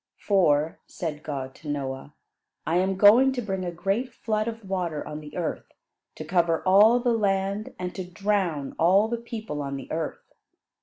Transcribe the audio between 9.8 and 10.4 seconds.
earth.